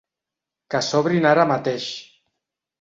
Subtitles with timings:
[0.73, 1.89] Que s'obrin ara mateix!